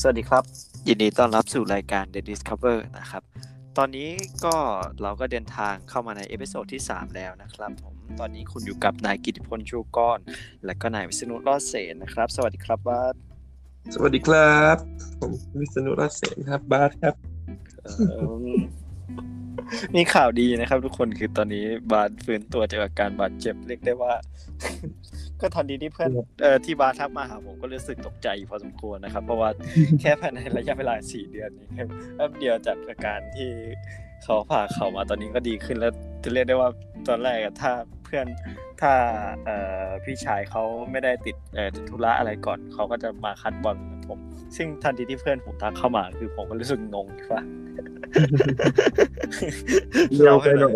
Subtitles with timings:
[0.00, 0.44] สวัสดีครับ
[0.88, 3.22] ยินดีต้อนรับสู่รายการ The Discover นะครับ
[3.78, 4.10] ตอนนี้
[4.44, 4.54] ก็
[5.02, 10.18] เราก็เดินทางเข้ามาใน episode ที่ 3 แล้วนะครับผมตอนนี้คุณอยู่กับนายกิติพลชูก้อน
[10.64, 13.14] และก็นายวิษณุรอดเสนนะครับ สวัสดีครับบาส
[13.94, 14.76] สวัสดีครับ
[15.20, 17.14] ผมวิษณุรัตน์เสนครับบาสครับ
[17.84, 18.60] เอิ่ม
[19.94, 24.14] มีข่าวดีนะครับ ทุกคนคือตอนนี้บาสฟื้นตัวจากอาการบาดเจ็บเรียกได้ว่า
[25.42, 26.10] ก็ทันทีที่เพื่อน
[26.42, 29.50] เอ่อที่บาสทักมาหาผมก็รู้สึกตกใจอยู่พอสมควรนะครับ เพราะว่า
[30.00, 33.50] แค่ภายในระยะเวลาสี่เดือนนี้ครับแป๊บเดียวจากอาการที่
[34.24, 35.92] เขาผ่าเข่ามาตอนนี้ก็ดีขึ้นแล้ว
[36.24, 36.68] จะเรียกได้ว่า
[37.08, 37.72] ตอนแรกอะถ้า
[38.04, 38.26] เพื่อน
[38.80, 38.92] ถ้า
[39.44, 44.18] เอ่อพี่ชายเขาไม่ได้ติดเอ่อธุระอะไรก่อนเขาก็จะมาคัดบอลกับ ผม
[44.56, 47.42] ซึ่งทันทีที่เพื่อนผมทักเข้ามา คือผมก็รู้สึกงงว่า
[50.18, 50.74] เร็วไปหน่อย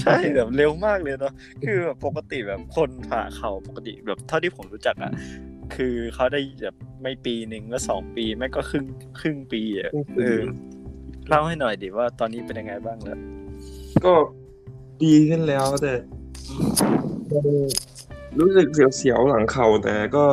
[0.00, 1.34] ใช่แบบเร็วมากเลยเนาะ
[1.66, 5.12] คือแบบปกติแบบคนผ่าเข่าปกติแบบเท่าที่ผมรู้จักอะ
[5.74, 8.84] คือเขาได้แบบไม่ปีหนึ่งก็สองปีไม่ก็ครึ่ง
[9.20, 10.40] ครึ่งปีอะเออ
[11.28, 13.18] เล่าให้หน่อยดิว่าตอนนี้เป็นยังไงบ้างแล้ว
[14.04, 14.14] ก็
[15.02, 15.94] ดีขึ้นแล้วแต่
[17.32, 17.46] มัน
[18.38, 20.24] รู้สึกเสียวๆหลังเข่าแต่ก็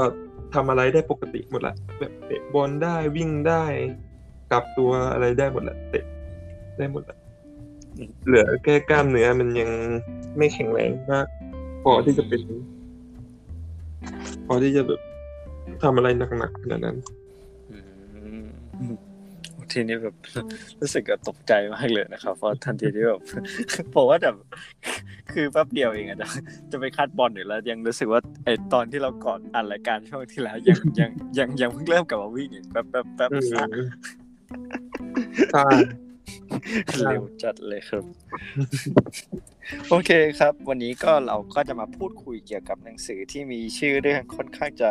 [0.55, 3.63] ทำอะไรได้ปกติหมดละแบบเตะบอลได้วิ่งได้
[4.51, 6.05] กลับตัวอะไรได้หมดละเตะ
[6.77, 7.17] ได้หมดละ
[8.25, 9.69] เหลือแค่กล้ามเนื้อมันยัง
[10.37, 11.27] ไม่แข็งแรงมาก
[11.83, 12.41] พอที่จะเป็น
[14.47, 15.01] พอที่จะแบบ
[15.83, 16.97] ทำอะไรหนักๆขนาดนั้น
[18.79, 18.95] อืม
[19.75, 20.15] ทีนี้แบบ
[20.81, 23.21] รู้สึกแบบตกใจมากเลยนะครับเพราะทันทีที่แบบ
[23.93, 24.35] ผมว่าแบบ
[25.31, 26.27] คือแป๊บเดียวเองอะจะ
[26.71, 33.67] จะไปคัดบอลอยู่แล้ว ยังรู้สึกว่าไอตอนที่เราก่อนอ่านรายการช่วงที่แล้วยังยังยังยังเพิ่งเริ่มกลับมาวิ่งอีกแป๊บแป๊บแป๊บอืมอะ
[35.53, 35.69] ใช่
[36.97, 38.03] เร็วจัดเลยครับ
[39.89, 44.89] โอเคครับ วันนี้ก็เราก็จะมาพูดคุยเกี่ยวกับหนังสือที่มีชื่อเรื่องค่อนข้างจะ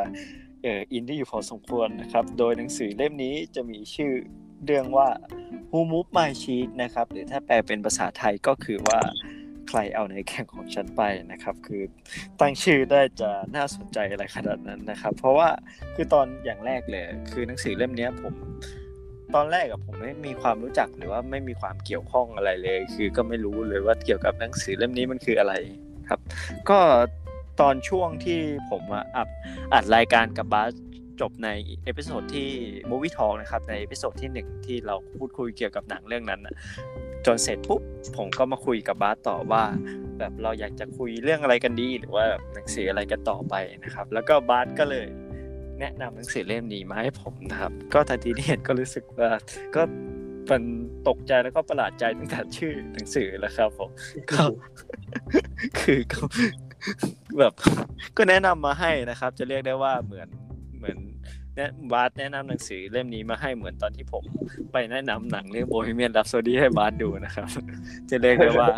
[0.63, 4.13] เอ่ออินดี้อยู่พอสมควรนะครับ โดยหนังสือเล่มนี้จะมีชื่อ
[4.67, 5.09] เรื่องว่า
[5.71, 9.01] Who move My Cheek นะครับ หรือถ้าแปลเป็นภาษาไทยก็คือว่า
[9.69, 11.03] ใครเอาในแข่งของฉันไป
[11.33, 11.83] นะครับ คือ
[12.41, 15.49] ตั้งชื่อได้จะน่าสนใจอะไรขนาดนั้นนะครับ เพราะว่า
[15.95, 18.35] คือตอนอย่างแรกเลย คือหนังสือเล่มนี้ผม
[19.35, 25.55] ตอนแรกอะผมไม่มีความรู้จักหรือว่าไม่มีความเกี่ยวข้องอะไรเลย คือก็ไม่รู้เลยว่าเกี่ยวกับหนังสือเล่มนี้มันคืออะไร
[26.09, 26.21] ครับ
[26.71, 26.79] ก็
[27.61, 29.29] ตอนช่วงที่ผมอะอัด
[29.75, 30.73] อัดรายการกับบาส
[31.21, 31.49] จบใน
[31.85, 32.49] เอพิโซดที่
[32.91, 36.55] Movie Talk นะครับ ใน episode ที่หนึ่งที่เราพูดคุยเกี่ยวกับหนังเรื่องนั้นอะ
[37.27, 37.81] จนเสร็จปุ๊บ
[38.17, 39.63] ผมก็มาคุยกับบาสต่อว่า
[40.19, 42.25] แบบเราอยากจะคุยเรื่องอะไรกันดี หรือว่า
[42.55, 43.55] หนังสืออะไรกันต่อไป
[43.85, 45.07] นะครับ แล้วก็บาสก็เลย
[45.81, 49.31] แนะนำหนังสือเล่มนี้มาให้ผมนะครับ ก็ทันทีที่เห็นก็รู้สึกว่า
[49.75, 49.83] ก็
[50.51, 50.63] มัน
[51.09, 53.91] ตกใจแล้วก็ประหลาดใจตั้งแต่ชื่อหนังสือแล้วครับผม
[54.31, 54.43] ก็
[55.79, 56.21] คือก็
[57.39, 57.53] แบบ
[58.17, 60.29] ก็แนะนำมาให้นะครับ จะเรียกได้ว่าเหมือน
[60.85, 61.03] เหมือน
[61.57, 64.25] แนะบาสแนะนำหนังสือเล่มนี้มาให้เหมือนตอนที่ผม
[64.73, 67.49] ไปแนะนำหนังเรื่องโบฮีเมียน r ั p โซดีให้บาสดูนะครับ
[68.11, 68.69] จะเรียกได้ว่า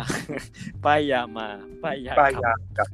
[0.85, 1.47] ป้ายยามา
[1.83, 2.87] ป้ายยาป้ายกลับยากับ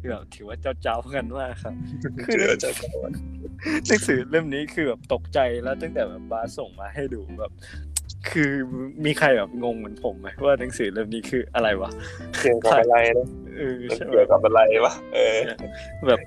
[0.00, 1.74] คือแบบถือว่าเจ้าๆกันมากครับ
[2.24, 2.72] คือเจอเจอ
[3.86, 7.52] หนังสือเล่มนี้คือแบบตกใจแล้วตั้งแต่แบบบาสส่งมาให้ดูแบบ
[8.30, 8.50] คือ
[9.04, 11.90] มีใครแบบงงเหมือนผมไหมว่าหนังสือเล่มนี้คืออะไรวะ
[12.40, 13.26] เกี่ยวกับอะไรนะ
[13.58, 15.38] เออใช่ไหมเกี่ยวกับอะไรวะเออ
[16.06, 16.20] แบบ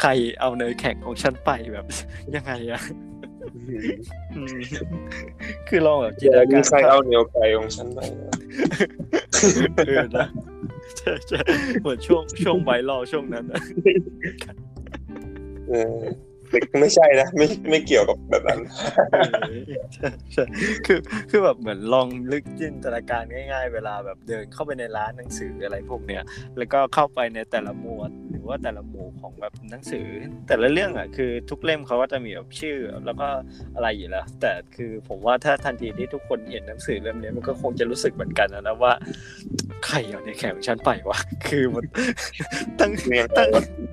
[0.00, 0.10] ใคร
[0.40, 1.86] เอาเนยแข่งของฉันไปแบบ
[2.34, 2.82] ยังไงอะ
[4.36, 4.58] อืม
[5.68, 8.32] คือลองแบบจินตนามีการใครเอาเหนียวไก่ของฉันไปนะ
[9.86, 10.26] เออนะ
[10.98, 11.40] ใช่ใช่
[11.80, 13.60] เหมือนช่วงช่วงไวรัลช่วงนั้นอะ
[15.68, 16.27] เออแต่
[16.80, 18.60] ไม่ใช่นะไม่ไม่เกี่ยวกับแบบนั้น
[19.94, 20.44] ใช่ใช่
[20.86, 20.98] คือ
[21.30, 26.22] คือแบบเหมือนลองลึกจินตนาการง่าย ๆ เวลาแบบเดินเข้าไปในร้านหนังสืออะไรพวกเนี้ย
[26.56, 30.06] แล้วก็เข้าไปในแต่ละหมวดหรือว่าแต่ละหมู่ของแบบหนังสือ
[30.48, 32.76] แต่ละเรื่องอะคือทุกเล่มเขาก็จะมีแบบชื่อ
[33.06, 33.28] แล้วก็
[33.74, 38.92] อะไรอยู่แล้ว แต่คือผมว่าถ้าทันทีที่ทุกคนเห็นหนังสือเล่มนี้มันก็คงจะรู้สึกเหมือนกันนะนะว่า
[39.88, 41.18] ใครเอาในแข่งของฉันไปวะ
[41.48, 41.84] คือมัน
[42.80, 43.48] ตั้งเรียงตั้ง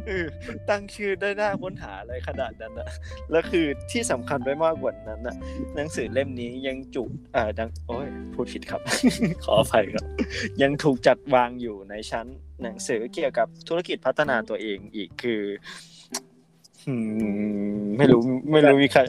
[0.08, 0.26] เออ
[0.70, 2.90] ตั้งชื่อได้น่าค้นหาอะไรขนาดนั้นนะ
[3.32, 5.36] แล้วคือที่สำคัญไปมากกว่านั้นนะ
[5.76, 7.04] หนังสือเล่มนี้ยังจุ
[7.36, 8.82] อ่าดังโอ้ยพูดผิดครับ
[9.44, 10.06] ขออภัยครับ
[10.62, 12.28] ยังถูกจัดวางอยู่ในชั้น
[12.64, 15.42] หนังสือเกี่ยวกับธุรกิจพัฒนาตัวเองอีกคือ
[16.88, 16.94] อื
[17.82, 18.22] มไม่รู้
[18.52, 19.02] ไม่รู้มีใคร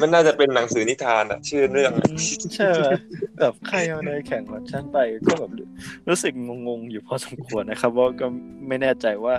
[0.00, 1.92] มันน่าจะเป็นหนังสือนิทานอะชื่อเรื่อง
[2.54, 2.84] ใช่ไหม
[3.38, 5.50] แบบใครเอาเนยแข่งกับฉันไปก็แบบ
[6.08, 6.32] รู้สึก
[6.66, 8.26] งงๆอยู่พอสมควรนะครับว่าก็
[8.68, 9.34] ไม่แน่ใจว่า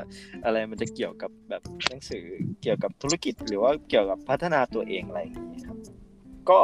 [0.46, 2.24] อะไรมันจะเกี่ยวกับแบบหนังสือ
[2.62, 5.78] เกี่ยวกับธุรกิจหรือว่าเกี่ยวกับพัฒนาตัวเองอะไรอย่างนี้ครับ
[6.50, 6.62] ก็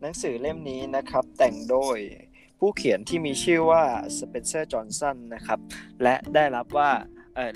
[0.00, 1.98] หนังสือเล่มนี้นะครับ แต่งโดย
[2.58, 3.82] ผู้เขียนที่มีชื่อว่า
[4.18, 5.58] สเปนเซอร์จอห์นสันนะครับ
[6.02, 6.90] และได้รับว่า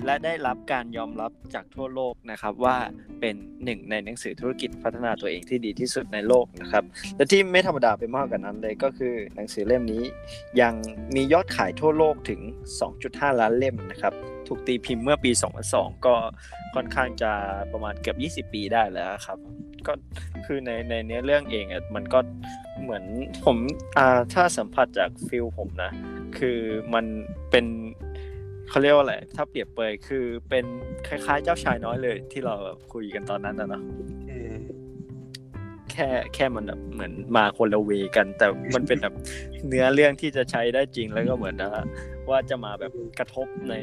[0.05, 2.77] และได้รับการยอมรับจากทั่วโลกนะครับว่า
[3.19, 6.83] เป็นหนึ่งในหนังสือธุรกิจพัฒนาตัวเองที่ดีที่สุดในโลกนะครับ
[7.15, 10.03] และที่ไม่ธรรมดาไปมากกว่านั้นเลยก็คือหนังสือเล่มนี้
[10.61, 10.73] ยัง
[11.15, 12.41] มียอดขายทั่วโลกถึง
[12.89, 14.13] 2.5 ล้านเล่มนะครับ
[14.47, 15.31] ถูกตีพิมพ์เมื่อปี
[15.67, 16.15] 2002 ก็
[16.75, 17.31] ค่อนข้างจะ
[17.71, 19.39] ประมาณเกือบ 20 ปีได้แล้วครับ
[19.87, 19.93] ก็
[20.45, 22.19] คือในในเนื้อเรื่องเองอะมันก็
[22.81, 23.03] เหมือน
[23.45, 23.57] ผม
[23.97, 25.91] อ่าถ้าสัมผัสจากฟิลผมนะ
[26.37, 26.59] คือ
[26.93, 27.05] มัน
[27.51, 27.65] เป็น
[28.71, 30.65] เขาเรียกว่าอะไร ถ้าเปรียบเปยคือเป็น
[31.07, 33.83] คล้ายๆ เจ้าชายน้อยเลย ที่เราแบบคุยกันตอนนั้นนะเนาะ
[34.29, 34.55] อืม
[35.91, 39.13] แค่แค่มันแบบเหมือนมาคนละเวกัน แต่มันเป็นแบบ
[39.67, 41.69] เนื้อเรื่องที่จะใช้ได้จริงแล้วก็เหมือนนะ
[42.29, 43.73] ว่าจะมาแบบกระทบใน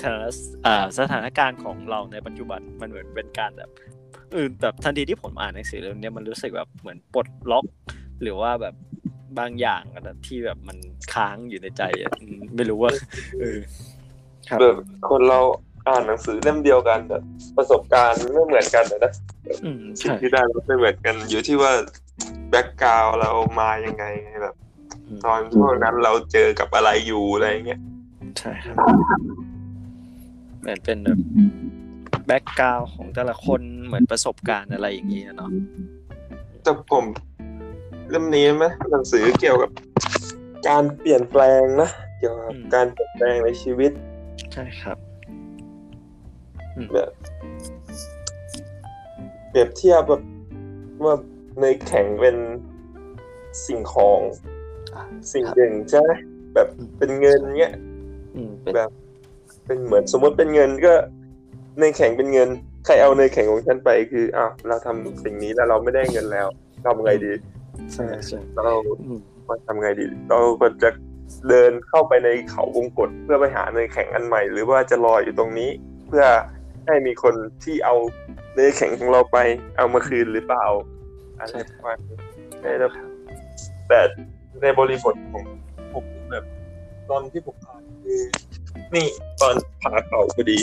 [0.00, 0.32] สถาน
[0.66, 3.70] อ่าสถานการณ์ของเราในปัจจุบันมันเหมือนเป็นการแบบ
[4.32, 7.64] เออแบบทันทีที่ผมอ่านหนังสือเล่มเนี้ยมันรู้สึกแบบเหมือนปลดล็อก
[8.22, 8.74] หรือว่าแบบ
[9.38, 10.78] บางอย่างอะนะที่แบบมัน
[11.14, 12.92] ค้างอยู่ในใจอะอืมไม่รู้ว่า
[13.40, 13.58] เออ
[14.48, 14.76] ครับแบบ
[15.10, 15.40] คนเรา
[15.88, 17.18] อ่านหนังสือเล่มเดียวกันแต่
[17.56, 19.12] ประสบการณ์ไม่เหมือนกันนะ
[19.64, 21.72] อืมสิ่งใช่ที่ได้รับไม่เหมือนกัน อยู่ที่ว่า
[22.50, 23.30] แบ็กกราวเรา
[23.60, 24.04] มายังไง
[24.42, 24.54] แบบ
[25.06, 27.80] อืมตอนช่วงนั้นเราเจอกับอะไรอยู่อะไรเงี้ย
[28.38, 28.76] ใช่ครับ
[30.60, 31.18] เหมือนเป็นแบบ
[32.26, 35.50] แบ็กกราวของแต่ละคนเหมือนประสบการณ์อะไรอย่างนี้นะเนาะ
[36.62, 37.04] แต่ผม
[38.10, 39.70] เล่มนี้ไหมหนังสือเกี่ยวกับ
[40.68, 44.98] การเปลี่ยนแปลงนะเกี่ยวกับการเปลี่ยนแปลงในชีวิตใช่ครับ
[46.94, 47.10] แบบ
[49.50, 50.22] เปรียบเทียบแบบ
[51.04, 51.14] ว่า
[51.58, 52.36] เนยแข็งเป็น
[53.66, 54.20] สิ่งของ
[54.94, 55.02] อะ
[55.32, 56.10] สิ่งครับหนึ่งใช่ไหม
[56.54, 57.74] แบบอืมเป็นเงินเงี้ย
[58.34, 58.90] อืมเป็นแบบ
[59.66, 60.94] เป็นเหมือนสมมติเป็นเงินก็
[61.78, 62.48] เนยแข็งเป็นเงิน
[62.86, 66.46] ใครเอาเนยแข็งของฉันไปคืออ้าวเราทำสิ่งนี้แล้วเราไม่ได้เงินแล้ว
[66.84, 67.32] ทำไงดี
[67.94, 68.74] ใช่ใช่เรา
[69.06, 70.88] อืมว่าทำไงดี เราก็จะ
[71.48, 75.70] เดินเข้าไปในเขาวงกตเพื่อไปหาเนยแข็งอันใหม่ หรือว่าจะรออยู่ตรงนี้
[76.06, 76.24] เพื่อ
[76.86, 77.34] ให้มีคน
[77.64, 77.94] ที่เอา
[78.54, 79.38] เนยแข็งของเราไป
[79.76, 80.66] เอามาคืนหรือเปล่า
[81.40, 82.16] อะไรประมาณนี้
[82.60, 82.70] แต่
[83.88, 84.00] แต่
[84.62, 85.44] ในบริบทของ
[85.92, 86.44] ผมแบบ
[87.10, 88.22] ตอนที่ผมอ่านคือ
[88.94, 89.06] นี่
[89.40, 90.58] ตอนผ่าเขาพอดี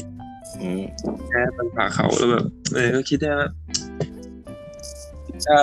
[0.62, 0.84] อืม
[1.30, 3.50] แค่ตอนผ่าเขาแล้วแบบเออก็คิดได้ว่า
[5.46, 5.60] ถ้า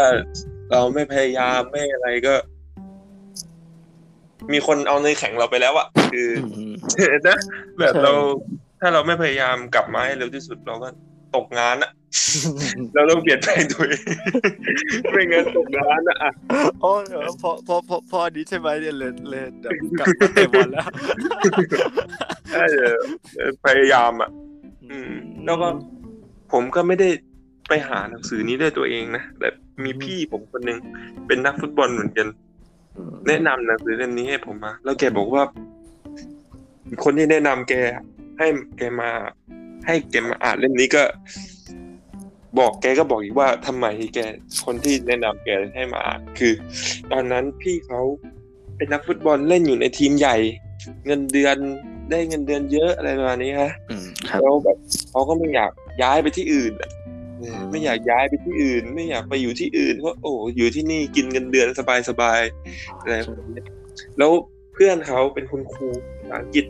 [0.71, 2.35] เราไม่พยายามไม่อะไรก็
[4.53, 6.73] มีคนเอาเนยแข็งเราไปแล้วอะคืออืม
[7.29, 7.37] นะ
[7.79, 8.13] แบบใช่เรา
[8.81, 10.89] ถ้าเราไม่พยายามกลับมาให้เร็วที่สุดเราก็
[11.37, 11.91] ตกงานอะ
[12.95, 14.13] เราต้องเปลี่ยนแปลงตัวเอง
[15.11, 16.31] ไม่งั้นตกงานอะอะ
[16.81, 20.85] โอ้เดี๋ยวพอพอพอพอดีใช่ไหมเนี่ยเลยเลยแบบกลับมาเตะบอลแล้ว
[22.53, 22.85] ใช่เอ
[23.49, 24.31] อพยายามอะ
[24.91, 25.13] อืม
[25.47, 25.69] แล้วก็
[26.53, 27.09] ผมก็ไม่ได้
[27.69, 29.55] ไปหาหนังสือนี้ด้วยตัวเองนะแบบ
[29.85, 30.79] มีพี่ผมคนหนึง
[31.27, 32.27] เป็นนักฟุตบอลเหมือนกัน
[33.29, 35.43] แนะนำหนังสือเล่มนี้ให้ผมมาแล้วแกบอกว่า
[37.05, 37.75] คนที่แนะนำแก
[38.39, 38.47] ให้
[38.79, 39.11] แกมา
[39.87, 41.03] ให้แกมาอ่านเล่มนี้ก็
[42.59, 44.19] บอกแกก็บอกอีกว่าทำไมแก
[44.65, 46.53] คนที่แนะนำแกให้มาอ่านคือ
[47.13, 48.01] ตอนนั้นพี่เขา
[48.77, 50.37] เป็นนักฟุตบอลเล่นอยู่ในทีมใหญ่
[51.07, 51.57] เงินเดือน
[52.11, 54.79] ได้เงินเดือนเยอะอะไรประมาณนี้ฮะอืมครับแล้วแบบ
[55.11, 55.73] เขาก็ไม่อยาก
[56.03, 57.02] ย้ายไปที่อื่นอะอืม
[57.71, 61.69] ไม่อยากย้ายไปที่อื่น ไม่อยากไปอยู่ที่อื่นเพราะโอ้อยู่ที่นี่กินเงินเดือน
[62.09, 63.63] สบายๆอะไรแบบนี้
[64.19, 64.31] แล้ว
[64.73, 65.89] เพื่อนเขาเป็นคุณครู
[66.21, 66.67] ภาษาอังกฤษ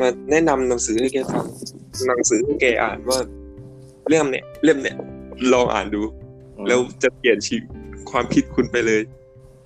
[0.00, 1.46] มาแนะนำหนังสือให้แกฟัง
[2.08, 3.18] หนังสือให้แกอ่านว่า
[4.08, 4.96] เล่มเนี่ยเล่มเนี่ย
[5.52, 6.02] ลองอ่านดู
[6.68, 7.64] แล้วจะเปลี่ยนชีวิต
[8.10, 9.00] ความคิดคุณไปเลย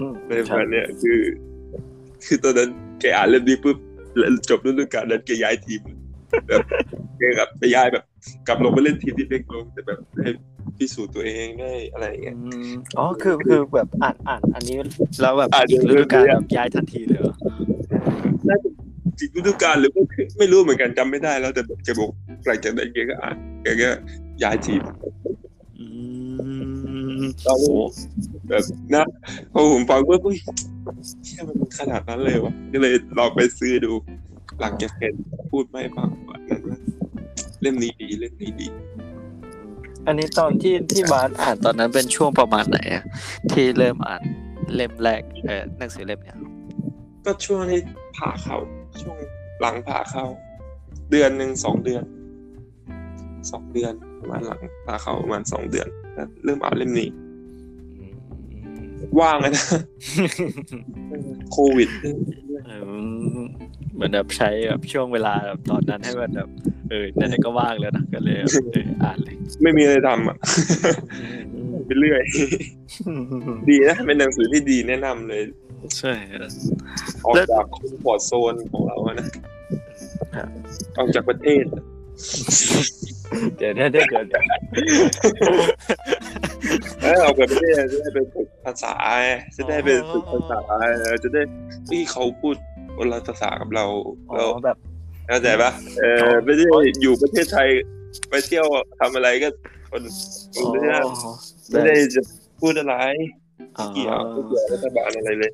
[0.01, 1.21] อืมในวันเนี้ยคือ
[2.27, 2.69] คือตอนนั้น
[3.01, 3.77] แกอ่านเล่มนี้ปุ๊บ
[4.17, 5.81] แล้วจบฤดูกาลนั้นแกย้ายทีม
[6.49, 6.63] แบบ
[7.19, 8.05] แกกลับไปย้ายแบบ
[8.47, 10.27] กลับลงไปเล่นทีมที่เล็กลงแต่แบบได้
[10.79, 14.77] พิสูจน์ตัวเองได้อะไรอย่างเงี้ยอืมอ๋อคือคือแบบอ่านอ่านอันนี้
[15.23, 17.35] แล้วแบบอ่านอีกฤดูกาลเรื่อยๆแบบย้ายทันทีเลยเหรอ
[18.49, 18.69] น่าจะ
[19.19, 20.05] จิตฤดูกาลหรือว่า
[20.39, 22.11] ไม่รู้เหมือนกันจำไม่ได้แล้วแต่แบบแกบอก
[22.47, 23.89] หลังจากนั้นแกก็อ่านแกก็
[24.43, 24.83] ย้ายทีม
[25.79, 25.87] อื
[27.21, 27.85] มตอนโอ้นี้
[28.49, 28.65] แบบ
[28.95, 29.05] นะ
[29.53, 30.37] พอผมฟังว่าอุ้ย
[31.25, 33.93] เชื่อมันขนาดนั้นเลยวะก็เลยลองไปซื้อดู
[34.61, 35.03] หลังจากแก
[35.51, 38.69] พูดไม่ฟังว่านั้นว่าเล่มนี้ดีเล่มนี้ดี
[40.07, 43.05] อันนี้ตอนที่ที่บาสอ่านตอนนั้นเป็นช่วงประมาณไหนอะ
[43.53, 44.23] ที่เริ่มอ่าน
[44.75, 46.39] เล่มแรกเออหนังสือเล่มเนี้ย
[47.25, 47.81] ก็ช่วงที่
[48.17, 48.57] ผ่าเข้า
[49.01, 49.17] ช่วง
[49.61, 50.25] หลังผ่าเข้า
[51.11, 52.03] เดือนหนึ่งสองเดือน
[53.51, 57.09] สองเดือนประมาณหลังผ่าเข้าประมาณสองเดือนแล้วเริ่มอ่านเล่มนี้
[59.21, 59.65] ว่างเลยนะ
[61.53, 61.89] โควิด
[63.97, 66.49] เออเหมือนแบบใช้แบบช่วงเวลาแบบตอนนั้นให้มันแบบ
[66.91, 70.37] เออไหนๆก็ว่างแล้วนะก็เลยแบบเอออ่านเลย ไม่มีอะไรทำอะ
[71.87, 72.23] ไปเรื่อย
[73.69, 75.43] ดีนะ เป็นหนังสือที่ดีแนะนำเลย
[75.99, 76.13] ใช่
[77.25, 79.27] ออกจากคอมฟอร์ทโซนของเราอะนะ
[80.35, 80.49] ครับ
[80.99, 81.65] ออกจากประเทศ
[83.59, 84.43] เดี๋ยวเดี๋ยวเดี๋ยวเดี๋ยวเดี๋ยว
[87.03, 90.59] เออออกจากประเทศจะได้ไปฝึกภาษาไงจะได้ไปฝึกภาษา
[91.03, 91.43] เออจะได้
[91.89, 92.57] ที่เขาพูด
[92.97, 93.85] คนละภาษากับเรา
[94.31, 94.77] อ๋เราอแบบ
[95.27, 96.65] เข้าใจปะเออไม่ได้
[97.03, 97.69] อยู่ประเทศไทย
[98.29, 98.67] ไปเที่ยว
[99.01, 99.49] ทำอะไรก็
[99.91, 100.03] คน
[100.57, 100.99] อ๋อไม่ได้
[101.71, 102.21] ไม่ได้จะ
[102.61, 102.97] พูดอะไร
[103.79, 105.53] อ๋อเกี่ยวไม่เกี่ยวรัฐบาลอะไรเลย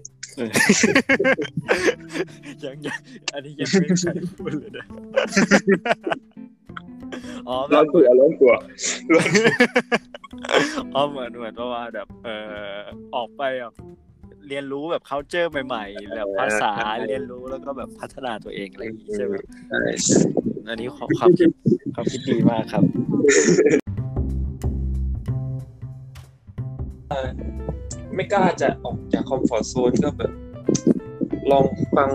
[2.65, 2.99] ยังยัง
[3.33, 4.85] อันนี้ยังไม่ใช่พูดเลยนะ
[7.49, 8.53] อ๋อแบร้อบนตัวร้อนตัว
[9.15, 9.31] ร้อน
[10.95, 12.37] อ๋อเหมือนเหมือนประมาณแบบ เอ่
[12.77, 12.81] อ
[13.15, 13.75] ออกไปแบบ
[14.49, 16.73] เรียนรู้แบบ culture ใหม่ๆแบบภาษา
[17.07, 19.35] เรียนรู้แล้วก็แบบพัฒนาตัวเองอะไรอย่างงี้ใช่ไหม
[19.69, 19.83] ใช่
[20.69, 21.49] อันนี้ความความคิด
[21.95, 22.85] ความคิดดีมากครับ
[28.15, 30.33] ไม่กล้าจะออกจากคอมฟอร์ทโซนก็แบบ
[31.51, 31.65] ลอง
[31.97, 32.11] ฟัง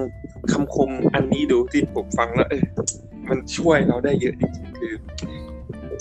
[0.51, 2.65] คำคมอันนี้ดูที่ผมฟังแล้วเออ
[3.29, 4.93] มันช่วยเราได้เยอะจริงๆคือ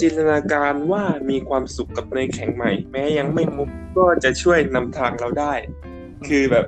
[0.00, 5.54] จินตนาการว่ามีความสุขกับในแข่งใหม่ แม้ยังไม่มุกก็จะช่วยนำทางเราได้
[6.28, 6.66] คือแบบ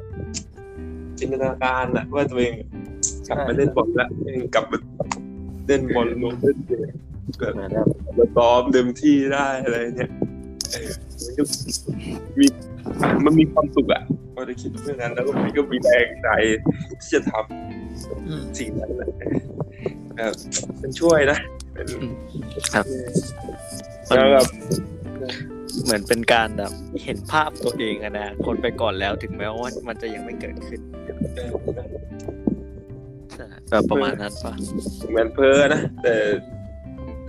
[1.19, 2.53] จินตนาการอะว่าตัวเอง
[3.29, 4.79] กลับมาเล่นบอลแล้วเองกลับมา
[5.67, 6.89] เล่นบอลลงเล่นเกม
[7.39, 7.87] แบบเหมือนแบบ
[8.19, 10.11] มาซ้อมเต็มที่ได้อะไรเนี่ย
[10.73, 10.91] เออ
[11.25, 11.43] มันก็
[12.39, 12.47] มี
[13.03, 14.03] อะมันมีความสุขอะ
[14.35, 16.29] พอได้คิดเรื่องนั้น แล้วก็มันก็มีแรงใจ
[17.01, 19.09] ที่จะทำสิ่งนั้นนะ
[20.17, 20.35] แบบ
[20.83, 21.39] มันช่วยนะ
[21.75, 21.89] เป็น
[22.75, 22.85] ครับ
[24.07, 24.47] แล้วแบบ
[25.85, 26.73] เหมือนเป็นการแบบ
[27.05, 30.81] เห็นภาพตัวเองอะนะคนไปก่อนแล้วถึงแม้ว่ามันจะยังไม่เกิดขึ้น
[33.35, 34.53] ใช่แบบประมาณนั้นปะ
[35.11, 36.15] เหมือนเพ้อนะ แต่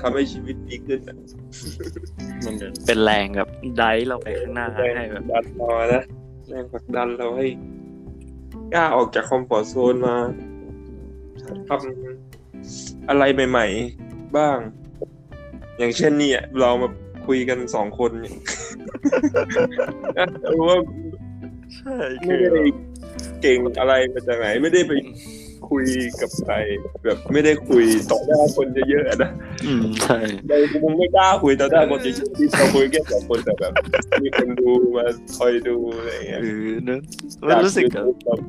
[0.01, 1.17] ทำให้ชีวิตดีขึ้นอะ
[2.45, 6.03] มันเหมือนเป็นแรงแบบไดฟ์เราไปข้างหน้าแรงให้ผแบลับกดันเรานะ
[6.49, 7.47] แรงผลักดันเราให้
[8.73, 10.15] กล้าออกจากคอมฟอร์ทโซนมา
[11.67, 13.65] ทำอะไรใหม่
[14.01, 14.57] ๆ บ้าง
[15.77, 16.89] อย่างเช่นนี่อะเรามา
[17.29, 18.35] คุยกันสองคนเนี่ย
[20.17, 20.77] นะแต่ว่า
[21.75, 21.95] ใช่
[22.25, 22.63] ไม่ได้
[23.41, 24.91] เก่งอะไรมาจากไหนไม่ได้ไป
[25.69, 25.85] คุย
[26.21, 26.53] กับใคร
[27.05, 29.31] แบบไม่ได้คุยต่อหน้าคนเยอะๆอะนะ
[29.65, 30.17] อืมใช่
[30.47, 33.73] เราคงไม่กล้าคุยต่อหน้าคนเยอะๆที่เราคุยแค่สองคนแต่แบบ
[34.23, 35.05] มีคนดูมา
[35.37, 36.99] คอยดูอะไรอย่างเงี้ยเออเนอะ
[37.47, 38.39] มันรู้สึกแบบแบบ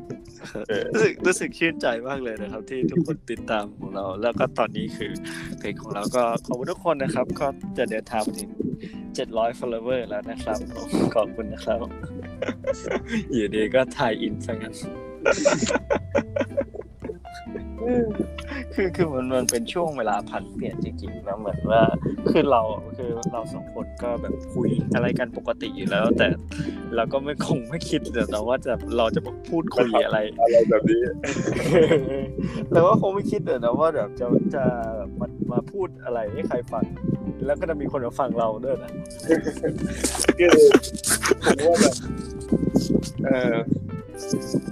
[0.69, 5.13] เออรู้สึกรู้สึสึกชื่นใจมากเลยนะครับ ที่ทุกคนติดตามของเรา แล้วก็ตอนนี้คือ
[5.59, 7.47] เพจของเราก็ขอบคุณทุกคนนะครับ ก็
[7.79, 8.51] จะเดินทางไปถึง
[9.17, 10.59] 700 follower แล้วนะครับ
[11.15, 11.79] ขอบคุณนะครับ
[13.33, 14.75] อยู่ดีก็ถ่ายอินซะงั้น
[18.75, 21.83] คือคือมันมันเป็นช่วงเวลาผันเปลี่ยนจริงๆนะเหมือนว่า
[22.31, 22.63] คือเรา
[22.97, 26.29] คือเราสองคนก็แบบคุยอะไรกันปกติอยู่แล้ว แต่
[26.97, 31.03] เราก็ไม่คงไม่คิดเลยนะว่าจะเราจะมาพูดคุยอะไรอะไรแบบนี้
[32.73, 34.65] เราก็คงไม่คิดเลยนะว่าแบบจะจะ
[34.97, 36.85] แบบมามาพูดอะไรให้ใครฟัง
[37.47, 38.91] แล้วก็จะมีคนมาฟังเราด้วยนะ
[40.39, 40.51] คือ
[41.45, 41.95] ผมว่าแบบ
[43.25, 43.57] เออ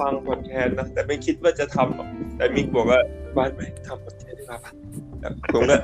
[0.00, 3.00] ฟังพอดแคสต์นะแต่ไม่คิดว่าจะทำหรอกแต่มิกบอกว่า
[3.36, 4.72] บ้านไหมทำพอดแคสต์ดีกว่าปะ
[5.20, 5.76] แบบผมก็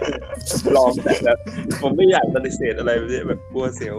[0.77, 1.39] ลองแต่แบบ
[1.83, 3.97] ผมไม่อยากปฏิเสธอะไรแบบนี้แบบกลัวเสียว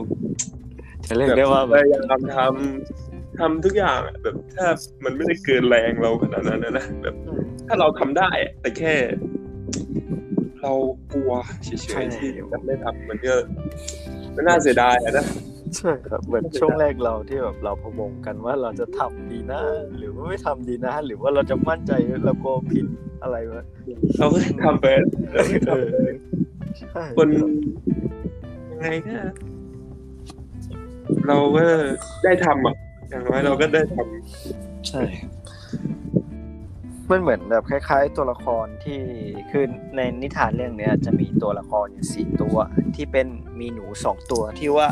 [1.08, 4.68] จะเรียกได้ว่าพแบบยายามทำทำทุกอย่างอะแบบถ้า
[5.04, 7.16] มันไม่ได้เกินแรงเราขนาดนั้นนะนะแบบ
[7.68, 8.94] ถ้าเราทำได้อะแต่แค่
[10.66, 10.76] เรา
[11.14, 11.32] กลัว
[11.64, 11.70] เฉ
[12.04, 13.34] ยๆที่จะไม่ทำมันก็
[14.36, 15.26] มันน่าเสียดายอะนะ
[15.78, 19.62] ใช่ครับเหมือนช่วงแรกเราที่แบบเราพะวงกันว่าเราจะทำดีนะ
[19.98, 21.92] หรือว่าไม่ทำดีนะ หรือว่าเราจะมั่นใจ
[22.26, 22.86] เราโกลัวผิด
[23.24, 23.64] อะไรวะ
[24.18, 24.86] เราก็ทำไป
[25.68, 25.88] เออ
[26.92, 27.28] ใช่คน
[28.70, 29.18] ยังไงก็
[31.28, 31.64] เราก็
[32.24, 32.76] ได้ทำอะ
[33.10, 35.02] อย่างน้อยเราก็ได้ทำใช่
[37.12, 39.00] มันเหมือนแบบคล้าย ๆ ตัวละครที่
[39.52, 42.58] คือในนิทานเรื่องเนี้ยจะมีตัวละครอยู่สี่ตัว
[42.96, 43.28] ที่เป็น
[43.60, 44.90] มีหนูสองตัวที่ว่า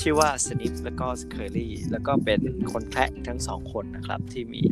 [0.00, 2.40] ชื่อว่าสนิปแล้วก็สเคอรี่แล้วก็เป็น
[2.72, 4.62] คนแคระทั้งสองคนนะครับ ที่มี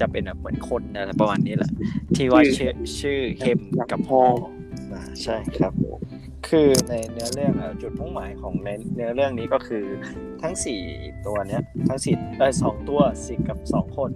[0.00, 1.72] จะเป็นแบบเหมือนคนอะไรประมาณนี้แหละ
[2.16, 3.60] ที่ว่าชื่อชื่อเฮม
[3.90, 4.22] กับพ่อ
[4.92, 5.72] อ่าใช่ครับ
[6.48, 9.84] คือในเนื้อเรื่องอะจุดมุ่งหมายของในเนื้อเรื่องนี้ก็คือ
[10.42, 10.80] ทั้งสี่
[11.26, 14.10] ตัวเนี้ยทั้งสี่เออสองตัวสิกับสองคน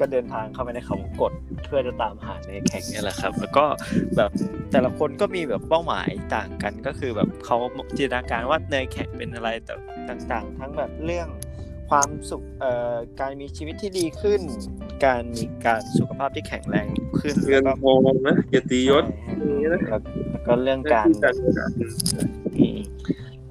[0.00, 1.32] ก็เดินทางเข้าไปในเขาวงกด
[1.66, 3.64] เพื่อจะตามหาในแข่งเนี่ยแหละครับ แล้วก็
[4.16, 4.30] แบบ
[4.72, 7.56] แต่ละคนก็มีแบบเป้าหมายต่างกันก็คือแบบเขา
[7.96, 9.74] จินตนาการว่าเนยแข่งเป็นอะไรแต่
[10.08, 11.28] ต่างๆ ทั้งแบบเรื่อง
[11.90, 14.40] ความสุขเอ่อการมีชีวิตที่ดีขึ้น
[15.04, 16.86] การมีการสุขภาพที่แข็งแรง
[17.20, 21.70] ขึ้นเงินแล้วทองนะเกียรติยศก็อย่างนี้นะแล้วแล้วก็เรื่องการการเงินอะ
[22.58, 22.78] อืม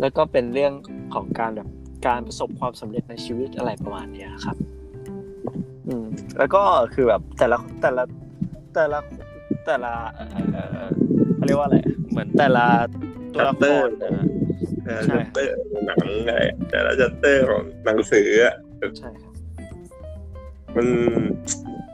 [0.01, 0.73] แล้วก็เป็นเรื่อง
[1.13, 1.69] ของการแบบ
[2.07, 4.57] การประสบความสำเร็จในชีวิตอะไรประมาณเนี้ยครับ
[5.89, 6.05] อืม
[6.38, 8.03] แล้วก็คือแบบแต่ละแต่ละ
[8.75, 9.00] แต่ละ
[9.65, 10.88] แแต่ละเอ่อ
[11.36, 11.77] เขาเรียกว่าอะไร
[12.10, 12.65] เหมือนแต่ละ
[13.34, 14.25] ตัวละครนะ
[14.84, 16.34] แต่ใช่ ชัตเตอร์ของหนังไง
[16.72, 18.55] แต่ละชัตเตอร์ของหนังสืออะ
[19.00, 19.34] ใช่ครับ
[20.75, 20.88] มัน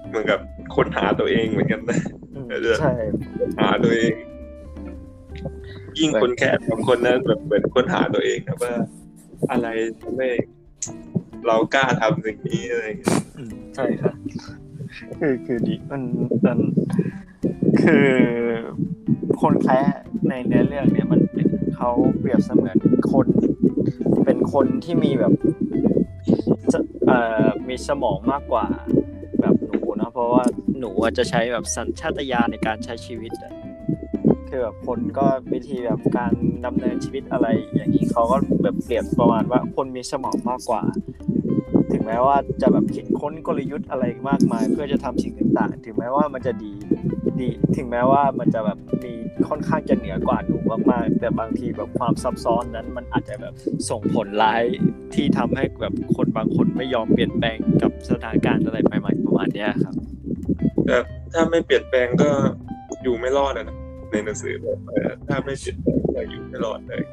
[0.07, 0.39] เหมือนกับ
[0.75, 1.99] ค้นหาตัวเองเหมือนกันนะ
[2.33, 2.93] อืมเออใช่
[3.59, 4.13] หาตัวเอง
[5.99, 8.73] ยิ่งคนแค่สองคนนั้นแบบเหมือนค้นหาตัวเองนะว่า
[9.51, 9.67] อะไร
[10.01, 10.29] ทำให้
[11.47, 14.15] เรากล้าทำสิ่งนี้อะไรอย่างเงี้ยอืมใช่ครับ
[15.19, 16.01] คือคือดีมัน
[16.45, 16.59] มัน
[17.81, 18.09] คือ
[19.41, 19.79] คนแค่
[20.29, 22.77] ในเนื้อเรื่องเนี่ยมันเป็นเขาเปรียบเสมือน
[23.11, 23.27] คน
[24.25, 25.33] เป็นคนที่มีแบบ
[26.71, 28.65] จะเอ่อมีสมองมากกว่า
[29.41, 30.43] แบบหนูนะเพราะว่า
[30.79, 33.53] หนูอะจะใช้แบบสัญชาตญาณในการใช้ชีวิตอะ
[34.49, 36.33] คือแบบคนก็วิธีแบบการ
[36.65, 40.81] ดำเนินชีวิตอะไรอย่างนี้เขาก็แบบเปรียบประมาณว่าคนมีสมองมากกว่า
[41.95, 46.73] ถึงแม้ว่าจะแบบคิดค้นกลยุทธ์อะไรมากมาย เพื่อจะทำสิ่งต่างๆ ถึงแม้ว่ามันจะดี
[47.39, 49.13] ดี ถึงแม้ว่ามันจะแบบมี
[49.49, 50.57] ค่อนข้างจะเหนือกว่าหนู
[50.91, 53.53] มากๆแต่บางทีแบบความซับซ้อนนั้นมันอาจจะแบบ
[53.89, 54.63] ส่งผลร้าย
[55.13, 59.95] ที่ทำให้แบบคนบางคนไม่ยอมเปลี่ยนแปลงกับสถานการณ์อะไรใหม่ๆประมาณเนี้ยครับ
[60.85, 60.97] แต่
[61.33, 62.29] ถ้าไม่เปลี่ยนแปลงก็
[63.03, 63.77] อยู่ไม่รอดอะนะ
[64.11, 67.03] ในหนังสือแบบเออถ้าไม่เปลี่ยนแปลงก็อยู่ไม่รอดเลย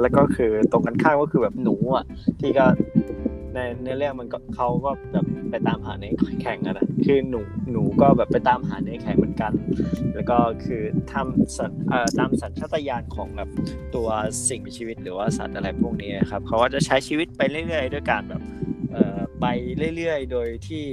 [0.00, 2.04] แล้วก็คือตรงกันข้ามก็คือแบบหนูอะ
[2.40, 2.66] ที่ก็
[3.54, 7.40] ในในเรื่องมันก็เขาก็แบบไปตามหาเนื้อแข็งอะนะคือหนู
[7.72, 9.52] หนูก็แบบไปตามหาเนื้อแข็งเหมือนกัน
[10.14, 10.82] แล้วก็คือ
[11.12, 13.48] ทำสัญเอ่อตามสัญชาตญาณของแบบ
[13.94, 14.08] ตัว
[14.48, 18.42] สิ่งมีชีวิตหรือว่าสัตว์อะไรพวกนี้ครับเขาก็จะใช้ชีวิตไปเรื่อยๆ ด้วยการแบบ
[18.92, 19.46] เอ่อไป
[19.96, 20.84] เรื่อยๆ โดยที่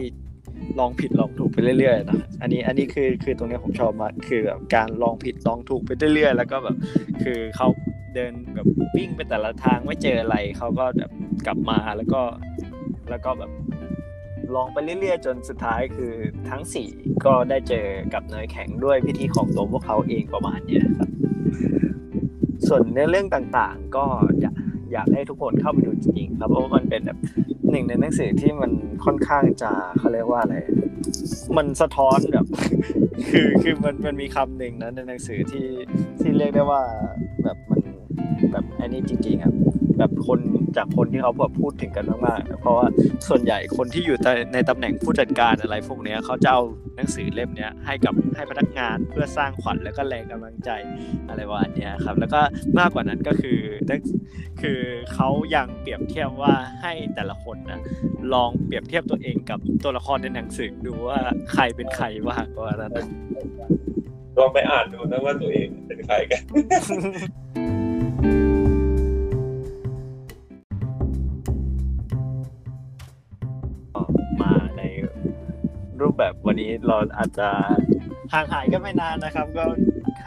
[0.79, 6.75] ลองผิดลองถูกไปเรื่อยๆนะ อันนี้อันนี้คือคือตรงนี้ผมชอบมากคือแบบการลองผิดลองถูกไปเรื่อยๆ แล้วก็แบบ
[7.23, 7.67] คือเขา
[8.15, 11.11] เดินแบบวิ่งไปแต่ละทางไม่เจออะไรเขาก็แบบ
[11.45, 12.21] กลับมาแล้วก็
[13.09, 13.51] แล้วก็แบบ
[14.55, 16.13] ลองไปเรื่อยๆจนสุดท้ายคือ
[16.49, 16.89] ทั้งสี่
[17.25, 21.09] ก็ได้เจอกับเนยแข็งด้วยพิธีของตัวพวกเขาเองประมาณนี้ครับ
[22.67, 24.05] ส่วนในเรื่องต่างๆก็
[24.41, 24.55] อยาก
[24.93, 27.17] อยากให้ทุกคนเข้าไปดูจริงๆครับเพราะว่ามันเป็นแบบ
[27.71, 28.71] หนึ่งในหนังสือที่มัน
[29.05, 30.55] ค่อนข้างจะเขาเรียกว่าอะไร
[31.57, 32.45] มันสะท้อนแบบ
[33.29, 35.67] คือคือมันมันมีคำหนึ่งนะในหนังสือที่
[36.19, 36.81] ที่เรียกได้ว่า
[38.51, 39.53] แบบอันนี้จริงๆครับ
[39.97, 40.39] แบบคน
[40.77, 42.87] จากคนที่เขาแบบพูดถึงกันมากๆเพราะว่า
[43.27, 46.61] ส่วนใหญ่คนที่อยู่ในในตำแหน่งผู้จัดการอะไรพวกนี้เขาจะเอา
[46.95, 50.69] หนังสือเล่มเนี้ยให้กับให้พนักงานเพื่อสร้างขวัญแล้วก็แรงกำลังใจ
[51.29, 52.41] อะไรประมาณเนี้ยครับ แล้วก็
[52.79, 53.59] มากกว่านั้นก็คือ
[54.61, 54.79] คือ
[55.13, 57.79] เขายังเปรียบเทียบว่าให้แต่ละคนนะ
[58.33, 61.19] ลองเปรียบเทียบตัวเองกับตัวละครในหนังสือดูว่า
[61.53, 63.07] ใครเป็นใครบ้างว่านั้น
[64.39, 66.41] ลองไปอ่านดูนะว่าตัวเองเป็นใครกัน
[76.87, 77.47] เราอาจจะ
[78.33, 79.65] ห่างหายกันไม่นานนะครับ ก็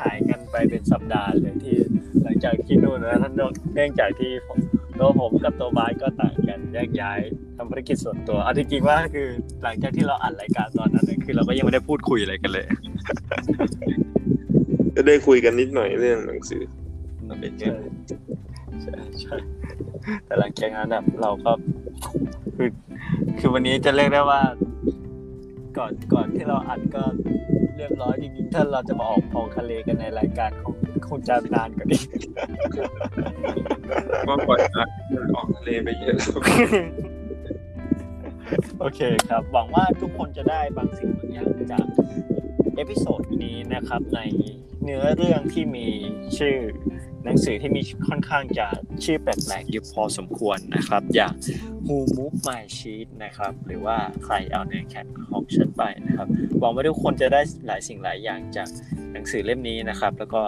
[0.01, 1.77] หายกันไปเป็นสัปดาห์เลยที่
[2.23, 4.59] หลังจากที่นู่นนะท่านเนื่องจากที่ผม
[4.99, 7.21] ตัวผมกับตัวบาสก็ต่างกันแยกย้าย
[7.57, 9.29] ทำภารกิจส่วนตัวเอาจริงๆว่าคือ
[9.63, 12.67] หลังจากที่เราอัดรายการตอนนั้นเนี่ยคือเราก็ยังไม่ได้พูดคุยอะไรกันเลย
[14.95, 16.63] ก็ได้คุยกันนิดหน่อยเรื่องหนังสือ
[17.61, 17.75] ใช่
[18.83, 19.37] ใช่ใช่
[20.25, 21.53] แต่หลังจากนั้นแบบเราก็
[22.57, 22.69] คือ
[23.39, 24.41] คือวันนี้จะเรียกได้ว่า
[25.79, 27.03] ก่อนก่อนที่เราอัดก็
[27.77, 30.77] เรียบร้อยจริงๆถ้าเราจะมาออกออกทะเลกันในรายการคง
[31.09, 32.03] คงจะนานกว่านี้
[34.29, 34.87] ก็ปล่อยนะ
[35.37, 36.41] ออกทะเลไปเยอะแล้ว
[38.81, 41.87] โอเคครับ หวังว่าทุกคนจะได้บางสิ่งบางอย่างจาก
[42.77, 44.21] เอพิโซดนี้นะครับใน
[44.83, 45.87] เนื้อเรื่องที่มี
[46.39, 46.57] ชื่อ
[47.25, 48.67] หนังสือที่มีค่อนข้างจะ
[49.05, 51.33] ชื่อแปลกๆอยู่พอสมควรนะครับ อย่าง
[51.87, 58.69] Who Move My Sheet นะครับ หรือว่าใครเอาเนื้อแข็งของฉันไปนะครับหวังว่าทุกคนจะได้หลายสิ่งหลายอย่างจาก
[59.13, 60.43] หนังสือเล่มนี้นะครับ แล้วก็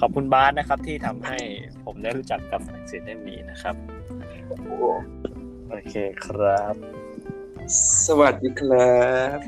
[0.00, 1.38] ขอบคุณบาสนะครับที่ทำให้
[1.84, 3.74] ผมได้รู้จักกับหนังสือเล่มนี้นะครับ
[5.68, 5.94] โอเค
[6.24, 6.74] ครับ
[8.04, 8.96] สวัสดีครั
[9.36, 9.38] บ